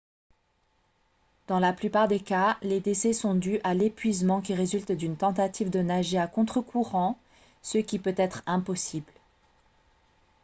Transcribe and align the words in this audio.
dans 1.45 1.59
la 1.59 1.73
plupart 1.73 2.07
des 2.07 2.19
cas 2.19 2.57
les 2.63 2.79
décès 2.79 3.13
sont 3.13 3.35
dus 3.35 3.59
à 3.63 3.75
l'épuisement 3.75 4.41
qui 4.41 4.55
résulte 4.55 4.91
d'une 4.91 5.15
tentative 5.15 5.69
de 5.69 5.81
nager 5.83 6.17
à 6.17 6.25
contre-courant 6.25 7.19
ce 7.61 7.77
qui 7.77 7.99
peut 7.99 8.15
être 8.17 8.41
impossible 8.47 9.13